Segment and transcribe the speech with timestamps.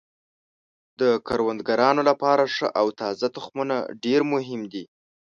[0.99, 4.83] د کروندګرانو لپاره ښه او تازه تخمونه ډیر مهم دي.